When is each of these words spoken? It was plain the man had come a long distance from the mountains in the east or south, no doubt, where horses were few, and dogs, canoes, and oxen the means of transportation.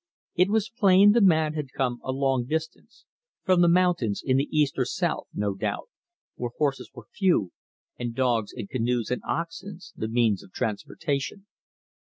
It 0.33 0.49
was 0.49 0.71
plain 0.75 1.11
the 1.11 1.21
man 1.21 1.53
had 1.53 1.73
come 1.73 1.99
a 2.03 2.11
long 2.11 2.45
distance 2.45 3.05
from 3.43 3.61
the 3.61 3.67
mountains 3.67 4.23
in 4.25 4.37
the 4.37 4.47
east 4.49 4.79
or 4.79 4.83
south, 4.85 5.27
no 5.31 5.53
doubt, 5.53 5.89
where 6.33 6.49
horses 6.57 6.89
were 6.95 7.05
few, 7.13 7.51
and 7.99 8.15
dogs, 8.15 8.51
canoes, 8.71 9.11
and 9.11 9.21
oxen 9.23 9.77
the 9.95 10.07
means 10.07 10.41
of 10.41 10.51
transportation. 10.53 11.45